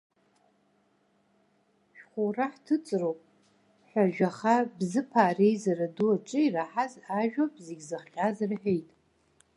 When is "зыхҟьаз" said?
7.89-8.37